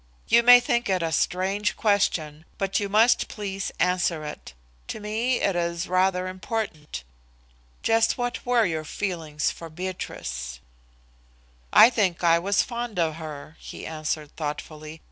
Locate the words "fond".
12.63-12.97